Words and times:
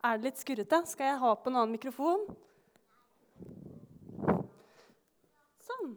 Er 0.00 0.16
det 0.16 0.30
litt 0.30 0.40
skurrete? 0.40 0.78
Skal 0.88 1.10
jeg 1.10 1.20
ha 1.20 1.30
på 1.36 1.50
en 1.50 1.58
annen 1.60 1.74
mikrofon? 1.76 2.22
Sånn. 5.60 5.90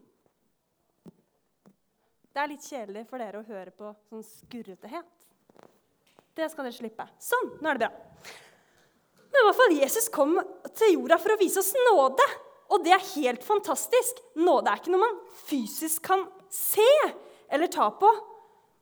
Det 2.34 2.42
er 2.42 2.50
litt 2.50 2.66
kjedelig 2.66 3.06
for 3.08 3.22
dere 3.22 3.40
å 3.40 3.46
høre 3.48 3.72
på 3.72 3.94
sånn 4.10 4.26
skurretehet. 4.28 5.08
Det 6.36 6.50
skal 6.52 6.68
dere 6.68 6.76
slippe. 6.76 7.06
Sånn, 7.22 7.54
nå 7.62 7.70
er 7.70 7.78
det 7.78 7.86
bra. 7.86 8.34
Men 9.24 9.40
i 9.40 9.46
hvert 9.48 9.58
fall, 9.62 9.76
Jesus 9.80 10.10
kom 10.12 10.36
til 10.76 10.98
jorda 10.98 11.18
for 11.22 11.34
å 11.34 11.40
vise 11.40 11.62
oss 11.62 11.72
nåde. 11.88 12.26
Og 12.74 12.84
det 12.84 12.92
er 12.92 13.10
helt 13.14 13.44
fantastisk. 13.46 14.20
Nåde 14.36 14.68
er 14.68 14.82
ikke 14.82 14.92
noe 14.92 15.06
man 15.06 15.20
fysisk 15.46 16.04
kan 16.10 16.26
se 16.52 16.90
eller 17.48 17.72
ta 17.72 17.88
på. 17.96 18.10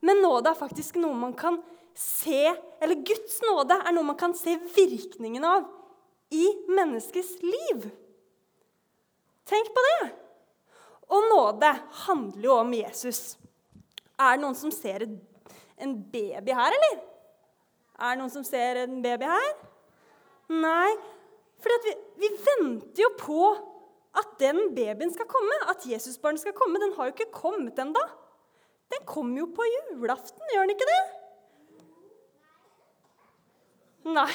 Men 0.03 0.19
nåde 0.25 0.51
er 0.51 0.59
faktisk 0.59 0.99
noe 0.99 1.15
man 1.15 1.37
kan 1.39 1.61
se 1.99 2.55
Eller 2.83 2.99
Guds 3.07 3.39
nåde 3.45 3.77
er 3.79 3.95
noe 3.95 4.07
man 4.07 4.19
kan 4.19 4.35
se 4.35 4.57
virkningen 4.75 5.45
av 5.47 5.69
i 6.33 6.47
menneskets 6.73 7.37
liv. 7.45 7.85
Tenk 9.49 9.69
på 9.75 9.85
det. 9.87 10.11
Og 11.13 11.27
nåde 11.29 11.71
handler 12.07 12.47
jo 12.49 12.55
om 12.57 12.73
Jesus. 12.75 13.37
Er 14.17 14.37
det 14.37 14.45
noen 14.45 14.57
som 14.57 14.73
ser 14.73 15.05
en 15.05 15.97
baby 16.13 16.55
her, 16.57 16.73
eller? 16.79 17.03
Er 17.99 18.15
det 18.15 18.23
noen 18.23 18.33
som 18.33 18.47
ser 18.47 18.81
en 18.87 19.03
baby 19.05 19.29
her? 19.29 19.53
Nei. 20.53 20.91
For 21.63 21.85
vi, 21.87 21.95
vi, 22.19 22.31
venter 22.49 23.05
jo 23.05 23.13
på 23.21 23.43
at 24.19 24.35
den 24.41 24.73
babyen 24.77 25.13
skal 25.15 25.29
komme, 25.31 25.59
at 25.71 25.85
Jesusbarnet 25.89 26.43
skal 26.43 26.57
komme. 26.57 26.81
Den 26.83 26.97
har 26.97 27.09
jo 27.09 27.15
ikke 27.15 27.31
kommet 27.35 27.79
ennå. 27.79 28.03
Den 28.93 29.05
kommer 29.09 29.45
jo 29.45 29.53
på 29.55 29.67
julaften, 29.69 30.43
gjør 30.53 30.67
den 30.67 30.75
ikke 30.75 30.89
det? 30.89 31.03
Nei. 34.03 34.33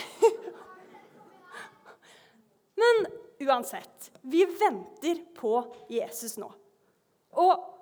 Men 2.77 3.07
uansett, 3.39 4.11
vi 4.21 4.45
venter 4.45 5.21
på 5.35 5.53
Jesus 5.89 6.37
nå. 6.37 6.51
Og 7.37 7.73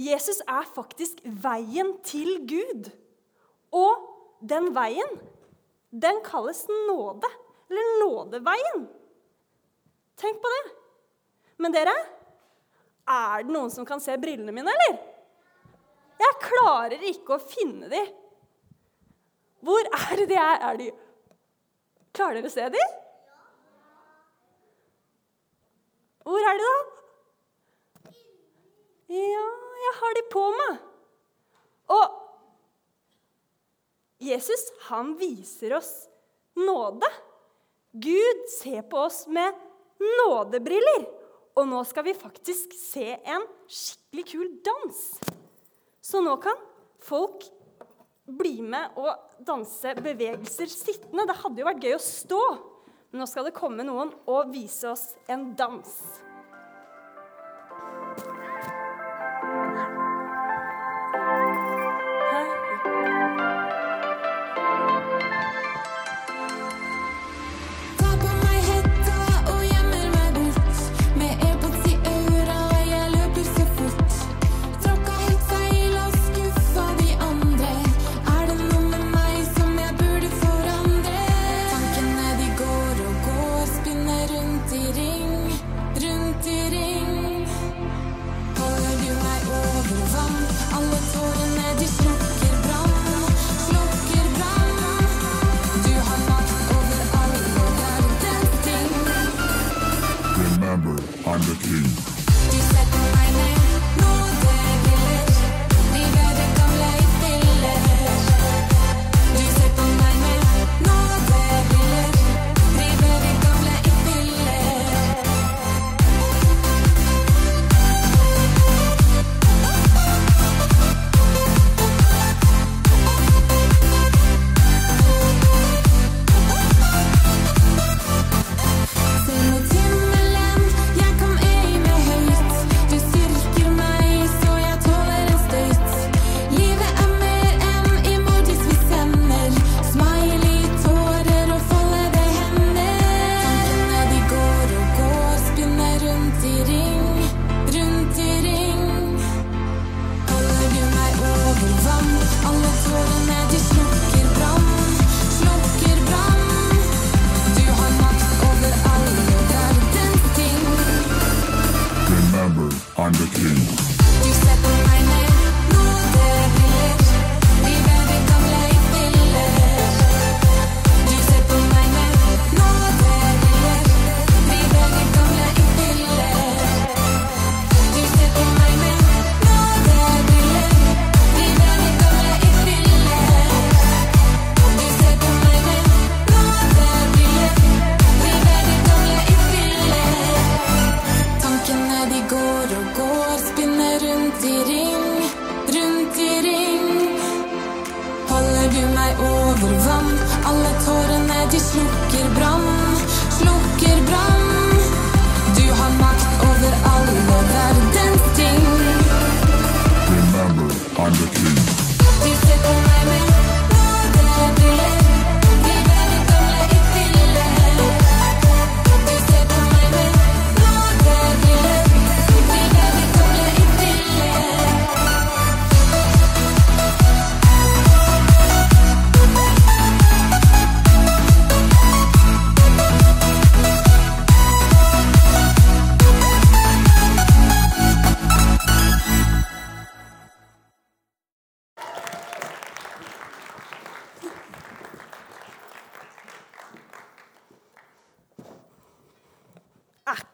Jesus 0.00 0.40
er 0.48 0.68
faktisk 0.74 1.20
veien 1.24 1.96
til 2.06 2.38
Gud. 2.48 2.88
Og 3.76 4.06
den 4.40 4.70
veien, 4.76 5.18
den 5.90 6.22
kalles 6.24 6.64
nåde. 6.88 7.28
Eller 7.70 7.90
nådeveien. 8.02 8.86
Tenk 10.20 10.40
på 10.42 10.52
det. 10.54 10.62
Men 11.60 11.74
dere, 11.74 11.92
er 13.10 13.44
det 13.44 13.52
noen 13.52 13.70
som 13.72 13.86
kan 13.86 14.00
se 14.02 14.16
brillene 14.20 14.54
mine, 14.54 14.72
eller? 14.72 14.98
Jeg 16.20 16.40
klarer 16.42 17.04
ikke 17.10 17.36
å 17.36 17.42
finne 17.42 17.88
de. 17.92 18.00
Hvor 19.60 19.90
er 19.92 20.16
det 20.16 20.28
de 20.30 20.38
er? 20.40 20.62
er 20.68 20.80
de? 20.80 20.88
Klarer 22.16 22.40
dere 22.40 22.50
å 22.50 22.54
se 22.54 22.68
dem? 22.72 22.96
Hvor 26.26 26.46
er 26.50 26.60
de, 26.60 26.68
da? 26.68 28.14
Ja, 29.10 29.46
jeg 29.84 29.94
har 30.00 30.16
de 30.16 30.24
på 30.30 30.44
meg. 30.54 30.82
Og 31.90 32.18
Jesus, 34.22 34.66
han 34.90 35.14
viser 35.18 35.74
oss 35.78 35.90
nåde. 36.60 37.08
Gud 37.90 38.44
ser 38.52 38.84
på 38.90 39.00
oss 39.08 39.24
med 39.26 39.56
nådebriller. 39.98 41.08
Og 41.58 41.66
nå 41.68 41.80
skal 41.88 42.06
vi 42.06 42.14
faktisk 42.14 42.76
se 42.76 43.16
en 43.18 43.46
skikkelig 43.66 44.26
kul 44.30 44.52
dans. 44.64 45.00
Så 46.04 46.22
nå 46.22 46.36
kan 46.42 46.60
folk 47.02 47.48
bli 48.38 48.60
med 48.62 48.98
og 49.00 49.44
danse 49.46 49.94
bevegelser 49.98 50.70
sittende. 50.72 51.26
Det 51.28 51.38
hadde 51.42 51.62
jo 51.62 51.68
vært 51.68 51.84
gøy 51.84 51.96
å 51.96 52.02
stå, 52.04 52.42
men 53.10 53.22
nå 53.22 53.28
skal 53.30 53.48
det 53.48 53.56
komme 53.56 53.86
noen 53.86 54.12
og 54.30 54.52
vise 54.54 54.90
oss 54.92 55.06
en 55.30 55.50
dans. 55.58 55.94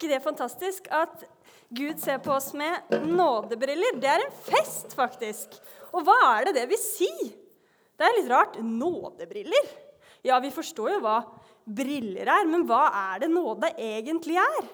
Ikke 0.06 0.14
det 0.14 0.25
fantastisk 0.25 0.87
at 0.94 1.25
Gud 1.75 1.99
ser 1.99 2.20
på 2.23 2.31
oss 2.37 2.53
med 2.55 2.94
nådebriller? 3.03 3.99
Det 3.99 4.11
er 4.11 4.23
en 4.23 4.37
fest, 4.47 4.94
faktisk. 4.94 5.58
Og 5.93 6.06
hva 6.06 6.14
er 6.37 6.49
det 6.49 6.61
det 6.61 6.69
vil 6.70 6.81
si? 6.81 7.11
Det 7.97 8.06
er 8.06 8.17
litt 8.20 8.31
rart. 8.31 8.58
Nådebriller? 8.62 9.73
Ja, 10.26 10.38
vi 10.43 10.53
forstår 10.55 10.94
jo 10.94 11.03
hva 11.03 11.19
briller 11.67 12.29
er, 12.31 12.47
men 12.47 12.67
hva 12.69 12.87
er 13.12 13.25
det 13.25 13.32
nåde 13.32 13.73
egentlig 13.75 14.38
er? 14.38 14.70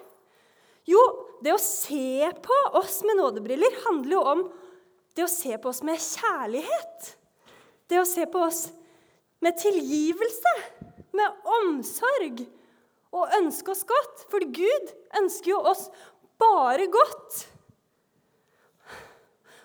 Jo, 0.89 1.01
det 1.45 1.55
å 1.55 1.63
se 1.63 2.29
på 2.43 2.59
oss 2.77 3.01
med 3.07 3.21
nådebriller 3.21 3.83
handler 3.87 4.17
jo 4.17 4.23
om 4.35 4.47
det 5.17 5.25
å 5.25 5.31
se 5.31 5.57
på 5.61 5.71
oss 5.71 5.83
med 5.87 6.01
kjærlighet. 6.01 7.13
Det 7.89 8.01
å 8.01 8.09
se 8.09 8.27
på 8.29 8.43
oss 8.43 8.67
med 9.43 9.57
tilgivelse, 9.61 10.53
med 11.13 11.49
omsorg 11.61 12.45
og 13.13 13.35
ønske 13.39 13.73
oss 13.75 13.85
godt. 13.89 14.27
For 14.33 14.45
Gud 14.57 14.93
ønsker 15.21 15.53
jo 15.53 15.61
oss 15.73 15.89
bare 16.41 16.89
godt. 16.93 17.43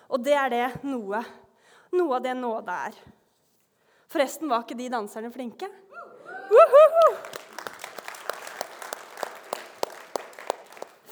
Og 0.08 0.22
det 0.24 0.36
er 0.36 0.52
det 0.52 0.66
noe, 0.88 1.20
noe 1.96 2.16
av 2.16 2.24
det 2.24 2.34
nåde 2.38 2.76
er. 2.88 2.96
Forresten, 4.08 4.48
var 4.48 4.64
ikke 4.64 4.78
de 4.78 4.88
danserne 4.92 5.32
flinke? 5.32 5.68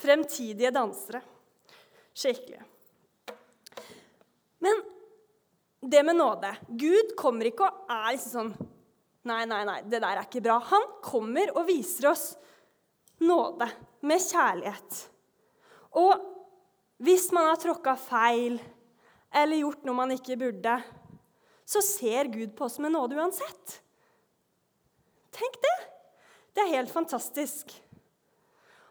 Fremtidige 0.01 0.71
dansere. 0.73 1.21
Skikkelige. 2.17 2.63
Men 4.65 4.81
det 5.81 6.03
med 6.03 6.17
nåde 6.17 6.55
Gud 6.81 7.13
kommer 7.19 7.51
ikke 7.51 7.69
og 7.69 7.91
er 7.93 8.15
liksom 8.17 8.55
sånn 8.55 8.76
Nei, 9.27 9.43
nei, 9.49 9.65
nei, 9.67 9.81
det 9.83 9.99
der 9.99 10.21
er 10.21 10.27
ikke 10.27 10.45
bra. 10.45 10.61
Han 10.71 10.85
kommer 11.05 11.51
og 11.57 11.67
viser 11.67 12.13
oss 12.13 12.27
nåde 13.27 13.67
med 14.07 14.23
kjærlighet. 14.23 15.01
Og 15.99 16.13
hvis 17.03 17.31
man 17.35 17.49
har 17.51 17.59
tråkka 17.61 17.97
feil 17.99 18.61
eller 19.37 19.61
gjort 19.61 19.83
noe 19.87 19.99
man 19.99 20.15
ikke 20.15 20.39
burde, 20.41 20.77
så 21.67 21.83
ser 21.83 22.31
Gud 22.31 22.55
på 22.57 22.69
oss 22.69 22.79
med 22.79 22.95
nåde 22.95 23.19
uansett. 23.19 23.81
Tenk 25.35 25.59
det! 25.65 25.77
Det 26.55 26.63
er 26.63 26.77
helt 26.79 26.93
fantastisk. 26.93 27.75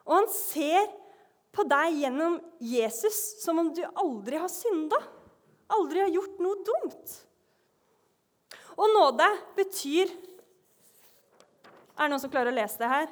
Og 0.05 0.19
han 0.19 0.27
ser 0.29 0.91
på 1.55 1.63
deg 1.65 2.01
gjennom 2.03 2.35
Jesus 2.61 3.39
som 3.41 3.61
om 3.63 3.71
du 3.73 3.81
aldri 3.87 4.37
har 4.37 4.51
synda. 4.51 4.99
Aldri 5.73 6.03
har 6.03 6.11
gjort 6.13 6.43
noe 6.43 6.59
dumt. 6.67 7.15
Og 8.75 8.91
nåde 8.91 9.27
betyr 9.55 10.09
Er 11.95 12.07
det 12.07 12.09
noen 12.11 12.21
som 12.21 12.31
klarer 12.31 12.51
å 12.51 12.57
lese 12.57 12.81
det 12.81 12.89
her? 12.91 13.11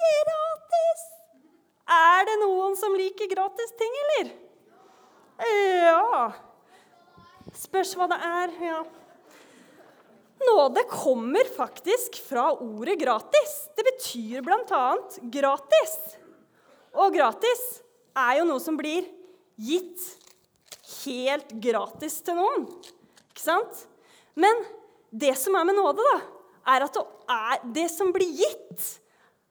Gratis! 0.00 1.02
Er 1.90 2.24
det 2.28 2.36
noen 2.40 2.76
som 2.78 2.94
liker 2.96 3.28
gratis 3.28 3.74
ting, 3.76 3.96
eller? 4.04 4.30
Ja. 5.84 6.30
Spørs 7.56 7.92
hva 7.98 8.06
det 8.08 8.18
er. 8.24 8.54
Ja. 8.62 8.78
Nåde 10.46 10.86
kommer 10.88 11.50
faktisk 11.56 12.16
fra 12.24 12.46
ordet 12.54 12.96
gratis. 13.02 13.56
Det 13.76 13.84
betyr 13.90 14.44
bl.a. 14.46 14.84
gratis. 15.34 15.96
Og 16.96 17.12
gratis 17.14 17.66
er 18.16 18.38
jo 18.40 18.48
noe 18.48 18.62
som 18.62 18.78
blir 18.78 19.04
gitt 19.60 20.06
helt 21.02 21.52
gratis 21.62 22.20
til 22.24 22.38
noen. 22.40 22.66
Ikke 23.30 23.44
sant? 23.44 23.84
Men 24.38 24.62
det 25.10 25.34
som 25.38 25.56
er 25.58 25.66
med 25.68 25.78
nåde, 25.78 26.04
da, 26.06 26.18
er 26.74 26.86
at 26.86 26.96
det, 26.96 27.04
er, 27.32 27.62
det 27.76 27.86
som 27.92 28.12
blir 28.14 28.30
gitt, 28.42 28.86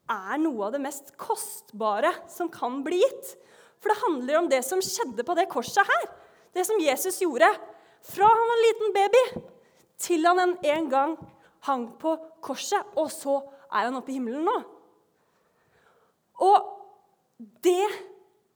er 0.09 0.39
noe 0.41 0.67
av 0.67 0.73
det 0.73 0.81
mest 0.81 1.11
kostbare 1.19 2.11
som 2.31 2.49
kan 2.51 2.79
bli 2.85 3.01
gitt. 3.01 3.35
For 3.79 3.91
det 3.91 4.01
handler 4.03 4.39
om 4.39 4.49
det 4.51 4.61
som 4.65 4.81
skjedde 4.83 5.25
på 5.25 5.35
det 5.37 5.49
korset 5.51 5.85
her. 5.87 6.07
Det 6.55 6.65
som 6.65 6.81
Jesus 6.81 7.21
gjorde 7.21 7.49
fra 8.09 8.27
han 8.27 8.49
var 8.49 8.57
en 8.57 8.65
liten 8.65 8.93
baby, 8.95 9.23
til 9.99 10.25
han 10.25 10.39
en, 10.39 10.55
en 10.63 10.89
gang 10.89 11.15
hang 11.67 11.85
på 11.99 12.15
korset, 12.43 12.95
og 12.95 13.11
så 13.11 13.41
er 13.69 13.89
han 13.89 13.97
oppe 13.99 14.13
i 14.13 14.17
himmelen 14.17 14.47
nå. 14.47 14.57
Og 16.39 16.69
det 17.63 17.83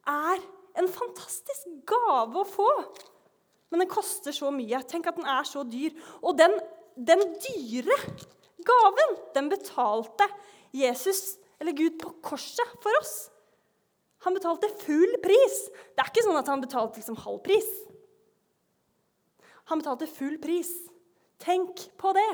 er 0.10 0.40
en 0.80 0.90
fantastisk 0.90 1.68
gave 1.90 2.40
å 2.40 2.48
få. 2.48 2.70
Men 3.74 3.82
den 3.82 3.90
koster 3.90 4.36
så 4.36 4.52
mye. 4.54 4.84
Tenk 4.86 5.08
at 5.10 5.18
den 5.18 5.26
er 5.26 5.48
så 5.50 5.64
dyr. 5.66 5.96
Og 6.22 6.38
den, 6.38 6.54
den 6.94 7.24
dyre 7.42 7.96
gaven, 8.62 9.16
den 9.34 9.50
betalte 9.50 10.28
Jesus, 10.78 11.40
eller 11.58 11.74
Gud, 11.74 11.98
på 11.98 12.12
korset 12.22 12.76
for 12.84 12.94
oss. 13.00 13.16
Han 14.28 14.38
betalte 14.38 14.70
full 14.86 15.18
pris. 15.24 15.56
Det 15.74 16.04
er 16.04 16.12
ikke 16.12 16.24
sånn 16.24 16.38
at 16.38 16.52
han 16.54 16.62
betalte 16.62 17.02
liksom 17.02 17.18
halv 17.26 17.42
pris. 17.44 17.70
Han 19.72 19.82
betalte 19.82 20.08
full 20.12 20.38
pris. 20.44 20.70
Tenk 21.42 21.82
på 21.98 22.14
det. 22.14 22.32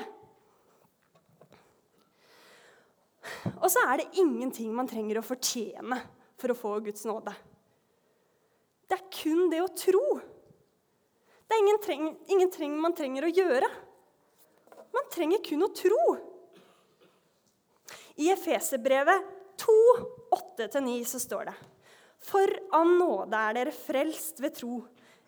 Og 3.61 3.69
så 3.71 3.85
er 3.87 4.01
det 4.01 4.19
ingenting 4.19 4.75
man 4.75 4.91
trenger 4.91 5.21
å 5.21 5.25
fortjene 5.25 6.01
for 6.39 6.51
å 6.51 6.57
få 6.57 6.75
Guds 6.83 7.07
nåde. 7.07 7.31
Det 8.91 8.97
er 8.99 9.07
kun 9.13 9.47
det 9.53 9.63
å 9.63 9.71
tro. 9.71 10.03
Er 11.59 12.31
ingen, 12.31 12.51
treng, 12.51 12.75
man 12.79 12.93
trenger 12.95 13.25
å 13.27 13.31
gjøre. 13.33 13.67
Man 14.95 15.09
trenger 15.11 15.41
kun 15.43 15.65
å 15.65 15.67
tro. 15.75 16.03
I 18.19 18.29
Efeserbrevet 18.31 19.25
2, 19.59 19.75
8-9 20.35 20.93
så 21.07 21.19
står 21.19 21.49
det 21.49 21.55
For 22.23 22.53
av 22.75 22.87
nåde 22.87 23.41
er 23.49 23.57
dere 23.57 23.75
frelst 23.75 24.39
ved 24.39 24.55
tro. 24.55 24.79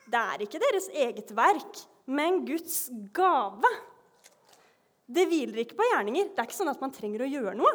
Det 0.08 0.22
er 0.22 0.46
ikke 0.46 0.62
deres 0.64 0.88
eget 1.04 1.34
verk, 1.36 1.82
men 2.08 2.46
Guds 2.48 2.86
gave. 3.16 3.72
Det 5.12 5.28
hviler 5.28 5.66
ikke 5.66 5.82
på 5.82 5.90
gjerninger. 5.90 6.32
Det 6.32 6.40
er 6.40 6.48
ikke 6.48 6.60
sånn 6.62 6.72
at 6.72 6.84
man 6.84 6.96
trenger 6.96 7.26
å 7.26 7.32
gjøre 7.32 7.58
noe 7.60 7.74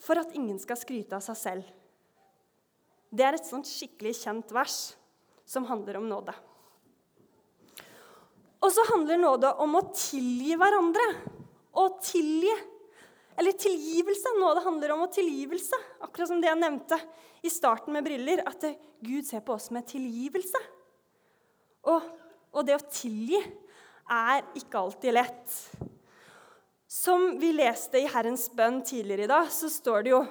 for 0.00 0.22
at 0.22 0.30
ingen 0.38 0.62
skal 0.62 0.78
skryte 0.80 1.18
av 1.18 1.24
seg 1.26 1.36
selv. 1.36 1.74
Det 3.10 3.26
er 3.26 3.36
et 3.36 3.50
sånt 3.50 3.66
skikkelig 3.66 4.14
kjent 4.22 4.54
vers 4.54 4.78
som 5.50 5.66
handler 5.66 5.98
om 5.98 6.06
nåde. 6.06 6.36
Og 8.60 8.72
så 8.74 8.84
handler 8.90 9.20
nåde 9.20 9.52
om 9.64 9.78
å 9.78 9.86
tilgi 9.94 10.56
hverandre. 10.60 11.06
Å 11.80 11.86
tilgi. 12.04 12.52
Eller 13.40 13.56
tilgivelse. 13.56 14.34
Nåde 14.36 14.64
handler 14.66 14.94
om 14.94 15.06
å 15.06 15.12
tilgivelse. 15.12 15.78
Akkurat 16.04 16.28
som 16.28 16.42
det 16.42 16.50
jeg 16.50 16.60
nevnte 16.60 16.98
i 17.40 17.52
starten 17.52 17.96
med 17.96 18.04
briller, 18.04 18.42
at 18.44 18.66
Gud 19.00 19.24
ser 19.24 19.40
på 19.44 19.56
oss 19.56 19.70
med 19.72 19.88
tilgivelse. 19.88 20.60
Og 21.88 22.04
og 22.56 22.66
det 22.66 22.76
å 22.76 22.86
tilgi 22.90 23.38
er 24.10 24.42
ikke 24.58 24.80
alltid 24.80 25.14
lett. 25.14 25.56
Som 26.90 27.36
vi 27.38 27.52
leste 27.54 28.00
i 28.00 28.08
Herrens 28.10 28.48
bønn 28.54 28.80
tidligere 28.86 29.26
i 29.26 29.30
dag, 29.30 29.50
så 29.54 29.70
står 29.70 30.06
det 30.06 30.16
jo 30.16 30.22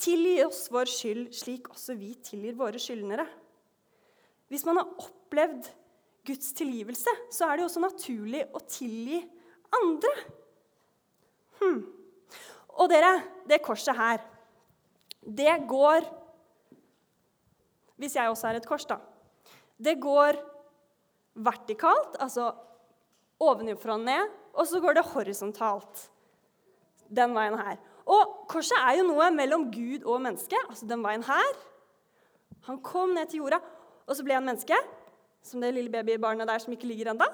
Tilgi 0.00 0.38
oss 0.46 0.62
vår 0.72 0.88
skyld, 0.88 1.26
slik 1.36 1.66
også 1.68 1.92
vi 1.98 2.14
tilgir 2.24 2.54
våre 2.56 2.80
skyldnere. 2.80 3.26
Hvis 4.48 4.64
man 4.64 4.80
har 4.80 4.94
opplevd 4.96 5.68
Guds 6.26 6.52
tilgivelse, 6.56 7.12
så 7.32 7.46
er 7.46 7.56
det 7.56 7.64
jo 7.64 7.70
også 7.70 7.82
naturlig 7.82 8.42
å 8.52 8.60
tilgi 8.68 9.20
andre. 9.80 10.12
Hmm. 11.60 11.80
Og 12.80 12.90
dere, 12.92 13.14
det 13.48 13.62
korset 13.64 13.96
her, 13.96 14.22
det 15.20 15.52
går 15.68 16.06
Hvis 18.00 18.14
jeg 18.16 18.30
også 18.32 18.46
er 18.48 18.56
et 18.56 18.64
kors, 18.64 18.86
da. 18.88 18.96
Det 19.76 19.98
går 20.00 20.38
vertikalt, 21.44 22.14
altså 22.16 22.46
ovenfra 23.44 23.98
og 23.98 24.06
ned, 24.06 24.30
og 24.56 24.64
så 24.68 24.80
går 24.80 24.96
det 24.96 25.04
horisontalt. 25.10 26.06
Den 27.12 27.34
veien 27.36 27.58
her. 27.60 27.76
Og 28.08 28.46
korset 28.48 28.78
er 28.78 28.96
jo 28.98 29.04
noe 29.10 29.28
mellom 29.34 29.68
Gud 29.68 30.06
og 30.08 30.22
menneske. 30.24 30.56
Altså 30.68 30.88
den 30.88 31.04
veien 31.04 31.26
her. 31.26 31.60
Han 32.68 32.80
kom 32.84 33.12
ned 33.16 33.28
til 33.28 33.44
jorda, 33.44 33.60
og 34.06 34.16
så 34.16 34.24
ble 34.24 34.38
han 34.38 34.48
menneske. 34.48 34.76
Som 35.42 35.62
det 35.62 35.72
lille 35.74 35.92
babybarnet 35.92 36.48
der 36.48 36.62
som 36.62 36.72
ikke 36.74 36.88
ligger 36.90 37.12
ennå. 37.12 37.28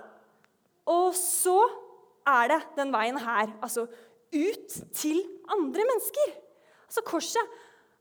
Og 0.86 1.14
så 1.18 1.58
er 2.26 2.52
det 2.52 2.60
den 2.78 2.92
veien 2.94 3.18
her. 3.20 3.52
Altså 3.62 3.86
ut 3.86 4.76
til 4.94 5.22
andre 5.52 5.86
mennesker. 5.86 6.34
Altså 6.86 7.02
Korset 7.06 7.56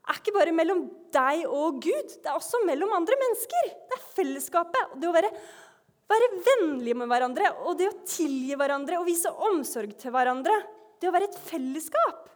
er 0.06 0.18
ikke 0.20 0.34
bare 0.36 0.54
mellom 0.54 0.84
deg 1.14 1.46
og 1.50 1.80
Gud, 1.82 2.12
det 2.22 2.28
er 2.30 2.36
også 2.38 2.62
mellom 2.66 2.92
andre 2.94 3.16
mennesker. 3.18 3.70
Det 3.90 3.98
er 3.98 4.08
fellesskapet. 4.14 4.96
Det 5.00 5.08
å 5.08 5.14
være, 5.14 5.30
være 6.10 6.30
vennlige 6.46 6.98
med 6.98 7.10
hverandre 7.10 7.50
og 7.64 7.78
det 7.80 7.90
å 7.90 7.98
tilgi 8.06 8.58
hverandre 8.58 9.00
og 9.00 9.08
vise 9.08 9.32
omsorg 9.48 9.96
til 9.98 10.14
hverandre. 10.14 10.54
Det 11.00 11.10
å 11.10 11.14
være 11.14 11.30
et 11.30 11.40
fellesskap. 11.48 12.28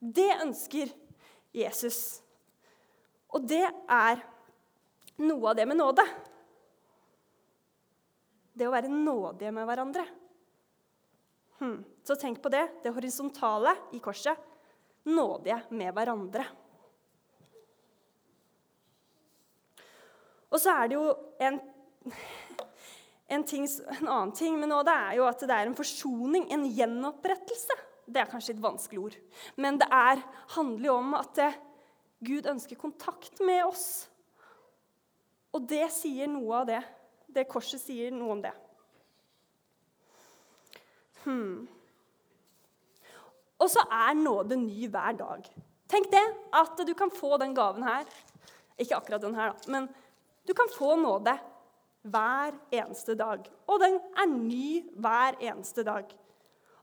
Det 0.00 0.30
ønsker 0.42 0.90
Jesus. 1.56 2.00
Og 3.34 3.44
det 3.48 3.64
er 3.64 4.22
noe 5.22 5.50
av 5.50 5.56
det 5.56 5.66
med 5.68 5.78
nåde. 5.80 6.04
Det 8.56 8.66
å 8.68 8.72
være 8.72 8.92
nådige 8.92 9.52
med 9.52 9.68
hverandre. 9.68 10.04
Hmm. 11.60 11.80
Så 12.04 12.16
tenk 12.20 12.42
på 12.44 12.52
det. 12.52 12.66
Det 12.84 12.92
horisontale 12.92 13.72
i 13.96 14.00
korset 14.04 14.52
nådige 15.06 15.60
med 15.70 15.94
hverandre. 15.94 16.44
Og 20.50 20.62
så 20.62 20.72
er 20.72 20.90
det 20.90 20.96
jo 20.96 21.10
en, 21.42 21.58
en, 23.34 23.44
ting, 23.46 23.66
en 23.66 24.08
annen 24.08 24.34
ting 24.36 24.58
med 24.60 24.70
nåde 24.70 24.94
er 24.94 25.18
jo 25.20 25.28
at 25.28 25.42
det 25.42 25.54
er 25.54 25.68
en 25.68 25.78
forsoning, 25.78 26.48
en 26.54 26.66
gjenopprettelse. 26.70 27.78
Det 28.06 28.22
er 28.22 28.30
kanskje 28.30 28.54
et 28.54 28.62
vanskelig 28.62 29.00
ord, 29.02 29.14
men 29.58 29.80
det 29.80 29.88
er, 29.90 30.20
handler 30.54 30.86
jo 30.86 30.98
om 31.00 31.16
at 31.18 31.32
det, 31.38 31.48
Gud 32.22 32.46
ønsker 32.48 32.78
kontakt 32.78 33.42
med 33.44 33.64
oss. 33.66 34.06
Og 35.56 35.64
det 35.64 35.86
sier 35.94 36.28
noe 36.28 36.60
av 36.60 36.68
det. 36.68 36.82
Det 37.32 37.48
korset 37.48 37.80
sier 37.80 38.12
noe 38.12 38.36
om 38.36 38.42
det. 38.44 38.52
Hmm. 41.24 41.64
Og 43.56 43.70
så 43.72 43.82
er 43.88 44.18
nåde 44.18 44.58
ny 44.60 44.86
hver 44.92 45.16
dag. 45.16 45.48
Tenk 45.88 46.10
det, 46.12 46.24
at 46.54 46.80
du 46.86 46.92
kan 46.98 47.12
få 47.14 47.38
den 47.40 47.54
gaven 47.56 47.86
her. 47.86 48.04
Ikke 48.76 48.98
akkurat 48.98 49.22
den 49.24 49.36
her, 49.38 49.54
da, 49.54 49.72
men 49.72 49.88
du 50.46 50.52
kan 50.54 50.68
få 50.70 50.92
nåde 51.00 51.32
hver 52.06 52.54
eneste 52.70 53.16
dag. 53.18 53.46
Og 53.66 53.80
den 53.82 53.96
er 53.96 54.28
ny 54.30 54.68
hver 55.00 55.38
eneste 55.40 55.86
dag. 55.86 56.10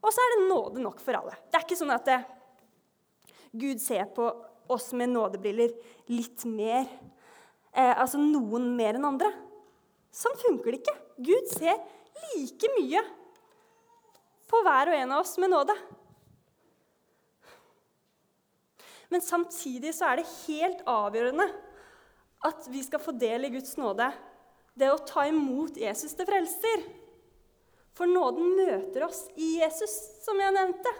Og 0.03 0.11
så 0.11 0.23
er 0.23 0.33
det 0.33 0.47
nåde 0.49 0.81
nok 0.83 0.99
for 0.99 1.15
alle. 1.15 1.35
Det 1.47 1.59
er 1.59 1.67
ikke 1.67 1.79
sånn 1.79 1.93
at 1.93 2.09
det, 2.09 2.19
Gud 3.53 3.79
ser 3.79 4.09
på 4.15 4.25
oss 4.73 4.89
med 4.97 5.13
nådebriller 5.13 5.75
litt 6.09 6.43
mer 6.49 6.89
eh, 7.75 7.93
Altså 7.97 8.21
noen 8.21 8.71
mer 8.77 8.97
enn 8.99 9.09
andre. 9.09 9.31
Sånn 10.13 10.37
funker 10.41 10.71
det 10.71 10.81
ikke. 10.83 10.95
Gud 11.25 11.49
ser 11.51 11.77
like 12.33 12.69
mye 12.77 13.01
på 14.49 14.61
hver 14.65 14.91
og 14.91 14.97
en 14.97 15.13
av 15.15 15.23
oss 15.23 15.37
med 15.41 15.49
nåde. 15.53 15.75
Men 19.09 19.21
samtidig 19.21 19.93
så 19.93 20.09
er 20.09 20.21
det 20.21 20.29
helt 20.45 20.83
avgjørende 20.89 21.47
at 22.43 22.67
vi 22.69 22.81
skal 22.85 23.01
få 23.01 23.13
del 23.17 23.47
i 23.47 23.53
Guds 23.53 23.75
nåde. 23.79 24.09
Det 24.73 24.89
å 24.89 25.01
ta 25.05 25.25
imot 25.29 25.77
Jesus 25.77 26.15
til 26.17 26.27
frelser. 26.27 26.85
For 27.93 28.09
nåden 28.09 28.55
møter 28.57 29.05
oss 29.05 29.27
i 29.37 29.59
Jesus, 29.59 29.93
som 30.25 30.39
jeg 30.41 30.53
nevnte. 30.55 30.93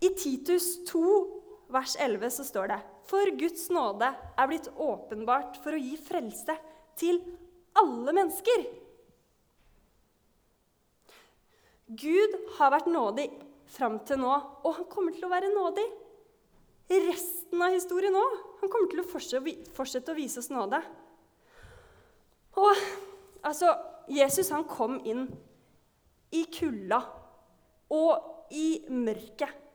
I 0.00 0.08
Titus 0.16 0.78
2, 0.88 1.02
vers 1.74 1.96
11, 2.00 2.30
så 2.38 2.46
står 2.46 2.72
det 2.72 2.78
For 3.08 3.30
Guds 3.40 3.68
nåde 3.72 4.10
er 4.12 4.50
blitt 4.50 4.68
åpenbart 4.76 5.56
for 5.62 5.76
å 5.76 5.80
gi 5.80 5.96
frelse 6.00 6.56
til 6.98 7.22
alle 7.78 8.12
mennesker. 8.12 8.66
Gud 11.88 12.34
har 12.58 12.74
vært 12.74 12.90
nådig 12.92 13.30
fram 13.72 13.96
til 14.04 14.20
nå, 14.20 14.34
og 14.64 14.74
han 14.76 14.88
kommer 14.92 15.16
til 15.16 15.24
å 15.24 15.32
være 15.32 15.48
nådig 15.54 15.86
resten 17.08 17.62
av 17.64 17.72
historien 17.72 18.16
òg. 18.16 18.36
Han 18.62 18.72
kommer 18.72 18.90
til 18.92 19.02
å 19.02 19.08
fortsette 19.08 20.12
å 20.12 20.16
vise 20.16 20.40
oss 20.40 20.50
nåde. 20.52 20.80
Og 22.58 22.84
altså 23.46 23.72
Jesus 24.10 24.50
han 24.52 24.66
kom 24.68 24.98
inn 25.06 25.26
i 26.34 26.44
kulda 26.52 27.00
og 27.94 28.52
i 28.52 28.82
mørket. 28.92 29.67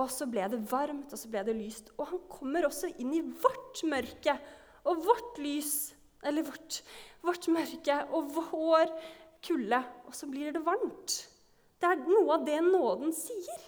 Og 0.00 0.08
så 0.08 0.26
ble 0.30 0.46
det 0.48 0.62
varmt, 0.70 1.12
og 1.12 1.20
så 1.20 1.28
ble 1.28 1.42
det 1.44 1.56
lyst. 1.58 1.90
Og 1.98 2.08
han 2.12 2.22
kommer 2.30 2.68
også 2.68 2.88
inn 3.02 3.12
i 3.16 3.20
vårt 3.20 3.82
mørke 3.88 4.36
og 4.88 5.02
vårt 5.04 5.40
lys. 5.42 5.92
Eller 6.24 6.46
vårt, 6.46 6.80
vårt 7.26 7.48
mørke 7.52 7.98
og 8.14 8.30
vår 8.36 8.94
kulde, 9.42 9.82
og 10.06 10.14
så 10.14 10.28
blir 10.30 10.54
det 10.54 10.62
varmt. 10.64 11.16
Det 11.82 11.90
er 11.90 12.02
noe 12.06 12.36
av 12.36 12.44
det 12.46 12.60
nåden 12.62 13.10
sier, 13.16 13.62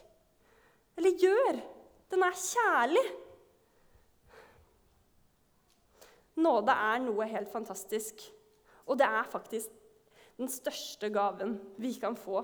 eller 0.95 1.17
gjør. 1.19 1.57
Den 2.15 2.23
er 2.23 2.37
kjærlig. 2.39 3.03
Nåde 6.45 6.77
er 6.91 7.01
noe 7.03 7.27
helt 7.31 7.51
fantastisk, 7.51 8.23
og 8.87 9.01
det 9.01 9.09
er 9.09 9.27
faktisk 9.31 9.75
den 10.39 10.51
største 10.51 11.11
gaven 11.15 11.57
vi 11.79 11.93
kan 11.99 12.17
få 12.19 12.43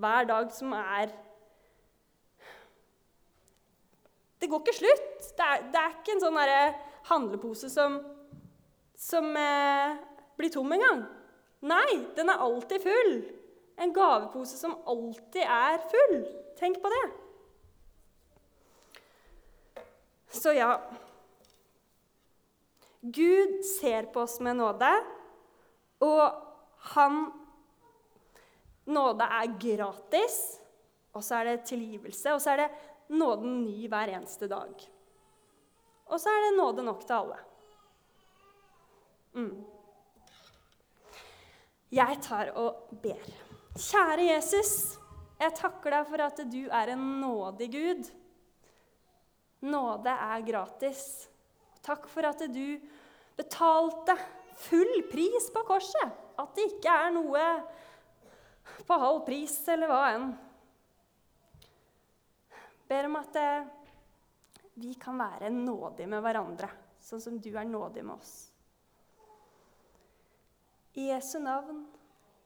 hver 0.00 0.26
dag 0.28 0.50
som 0.52 0.72
er 0.76 1.12
Det 4.44 4.50
går 4.52 4.60
ikke 4.60 4.76
slutt. 4.76 5.28
Det 5.38 5.44
er, 5.44 5.62
det 5.72 5.80
er 5.80 5.92
ikke 5.96 6.12
en 6.12 6.20
sånn 6.20 6.38
handlepose 7.08 7.70
som, 7.72 7.94
som 8.92 9.30
eh, 9.40 9.94
blir 10.36 10.52
tom 10.52 10.74
en 10.76 10.84
gang. 10.84 11.00
Nei, 11.64 11.94
den 12.12 12.28
er 12.28 12.42
alltid 12.44 12.84
full. 12.84 13.14
En 13.80 13.94
gavepose 13.96 14.58
som 14.60 14.74
alltid 14.84 15.48
er 15.48 15.80
full. 15.88 16.18
Tenk 16.60 16.76
på 16.82 16.92
det. 16.92 17.06
Så 20.34 20.52
ja 20.52 20.74
Gud 23.00 23.62
ser 23.64 24.10
på 24.12 24.26
oss 24.26 24.38
med 24.44 24.60
nåde, 24.60 24.90
og 26.04 26.44
han 26.92 27.24
Nåde 28.84 29.24
er 29.24 29.52
gratis, 29.56 30.34
og 31.16 31.22
så 31.24 31.38
er 31.38 31.46
det 31.48 31.68
tilgivelse, 31.70 32.34
og 32.34 32.40
så 32.44 32.50
er 32.52 32.58
det 32.60 32.66
nåden 33.12 33.62
ny 33.64 33.88
hver 33.88 34.12
eneste 34.16 34.48
dag. 34.50 34.74
Og 36.04 36.20
så 36.20 36.30
er 36.30 36.46
det 36.46 36.56
nåde 36.58 36.84
nok 36.84 37.04
til 37.06 37.16
alle. 37.16 37.38
Mm. 39.34 39.64
Jeg 41.94 42.18
tar 42.22 42.52
og 42.58 42.90
ber. 43.02 43.30
Kjære 43.74 44.28
Jesus, 44.28 44.74
jeg 45.40 45.54
takker 45.58 45.96
deg 45.96 46.06
for 46.10 46.22
at 46.24 46.42
du 46.50 46.60
er 46.68 46.92
en 46.94 47.04
nådig 47.20 47.70
Gud. 47.72 48.10
Nåde 49.64 50.12
er 50.12 50.44
gratis. 50.46 51.04
Takk 51.84 52.06
for 52.10 52.26
at 52.28 52.44
du 52.52 52.78
betalte 53.36 54.16
full 54.56 55.02
pris 55.10 55.50
på 55.52 55.64
korset. 55.66 56.14
At 56.38 56.54
det 56.56 56.68
ikke 56.72 56.92
er 56.92 57.12
noe 57.14 57.44
på 58.86 58.98
halv 59.00 59.22
pris 59.26 59.56
eller 59.70 59.90
hva 59.90 60.02
enn. 60.14 60.32
Ber 62.88 63.08
om 63.08 63.16
at 63.16 63.36
eh, 63.36 63.66
vi 64.74 64.94
kan 65.00 65.18
være 65.18 65.50
nådige 65.50 66.08
med 66.10 66.24
hverandre, 66.24 66.68
sånn 67.00 67.22
som 67.22 67.38
du 67.40 67.52
er 67.54 67.68
nådig 67.68 68.04
med 68.04 68.16
oss. 68.18 68.34
I 70.94 71.08
Jesu 71.10 71.38
navn. 71.42 71.86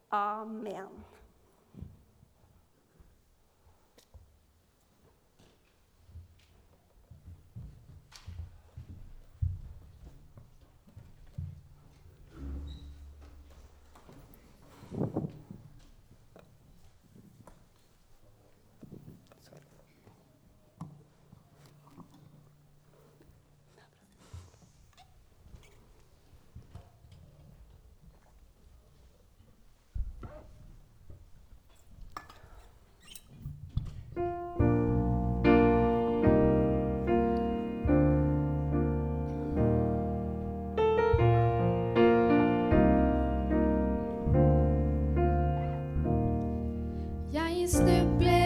Amen. 0.08 1.04
is 47.68 47.74
the 47.80 48.06
place. 48.18 48.37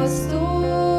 Господь. 0.00 0.89